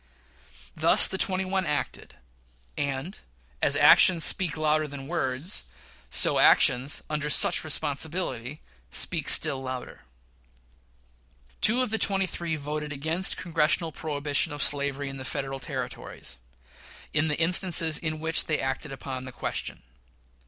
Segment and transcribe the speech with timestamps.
[0.75, 2.15] Thus the twenty one acted;
[2.75, 3.19] and,
[3.61, 5.63] as actions speak louder than words,
[6.09, 8.57] so actions under such responsibilities
[8.89, 10.01] speak still louder.
[11.61, 16.39] Two of the twenty three voted against Congressional prohibition of slavery in the Federal Territories,
[17.13, 19.83] in the instances in which they acted upon the question.